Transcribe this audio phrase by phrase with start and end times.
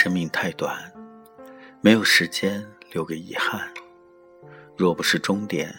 [0.00, 0.78] 生命太短，
[1.80, 3.68] 没有时间留给遗憾。
[4.76, 5.74] 若不是终点，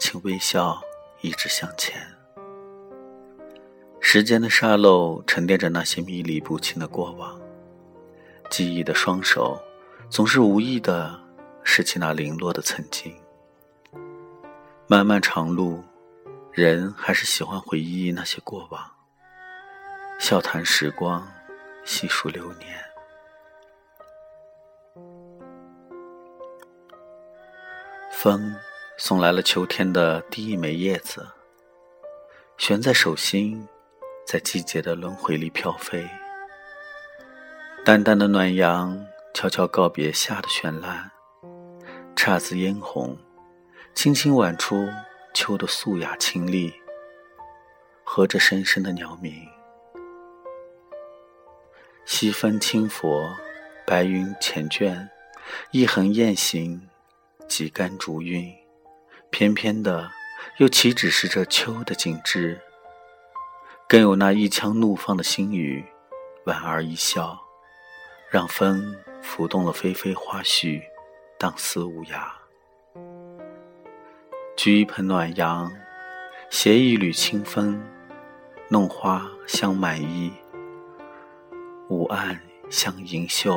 [0.00, 0.80] 请微笑，
[1.20, 2.04] 一直向前。
[4.00, 7.40] 时间的沙漏沉淀着那些迷离不清的过往，
[8.50, 9.56] 记忆的双手
[10.10, 11.16] 总是无意的
[11.62, 13.14] 拾起那零落的曾经。
[14.88, 15.84] 漫漫长路，
[16.50, 18.90] 人还是喜欢回忆那些过往，
[20.18, 21.24] 笑谈时光，
[21.84, 22.76] 细数流年。
[28.18, 28.56] 风
[28.96, 31.28] 送来了秋天的第一枚叶子，
[32.56, 33.68] 悬在手心，
[34.26, 36.08] 在季节的轮回里飘飞。
[37.84, 41.10] 淡淡的暖阳悄悄告别夏的绚烂，
[42.16, 43.18] 姹紫嫣红，
[43.94, 44.88] 轻轻挽出
[45.34, 46.72] 秋的素雅清丽，
[48.02, 49.46] 和着深深的鸟鸣。
[52.06, 53.28] 西风轻拂，
[53.86, 55.06] 白云缱绻，
[55.70, 56.88] 一横雁行。
[57.48, 58.52] 几竿竹韵，
[59.30, 60.10] 偏偏的
[60.58, 62.60] 又岂止是这秋的景致？
[63.88, 65.84] 更有那一腔怒放的心语，
[66.44, 67.38] 莞尔一笑，
[68.28, 70.82] 让风拂动了霏霏花絮，
[71.38, 72.28] 荡思无涯。
[74.56, 75.72] 掬一盆暖阳，
[76.50, 77.80] 携一缕清风，
[78.68, 80.32] 弄花香满衣，
[81.88, 83.56] 舞暗香盈袖。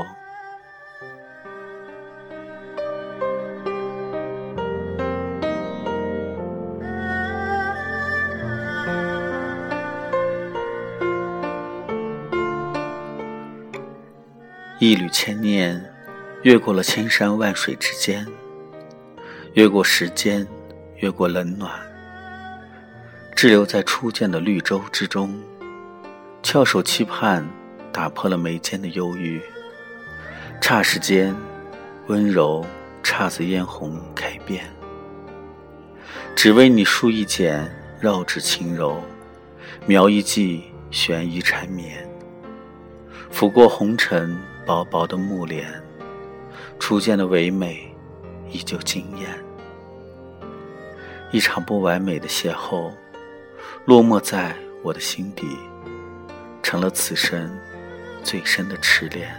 [14.81, 15.83] 一缕牵念，
[16.44, 18.25] 越过了千山万水之间，
[19.55, 20.47] 越过时间，
[20.99, 21.69] 越过冷暖，
[23.35, 25.38] 滞留在初见的绿洲之中。
[26.41, 27.45] 翘首期盼，
[27.91, 29.41] 打破了眉间的忧郁。
[30.62, 31.35] 霎时间，
[32.07, 32.66] 温柔
[33.03, 34.63] 姹紫嫣红开遍，
[36.38, 37.69] 只为你书一剪，
[38.00, 39.03] 绕指轻柔，
[39.85, 42.07] 描一记，悬一缠绵，
[43.29, 44.39] 拂过红尘。
[44.69, 45.68] 薄薄的木帘，
[46.78, 47.91] 初见的唯美
[48.52, 49.28] 依旧惊艳。
[51.31, 52.94] 一场不完美的邂逅，
[53.85, 55.57] 落寞在我的心底，
[56.62, 57.50] 成了此生
[58.24, 59.35] 最深的痴恋。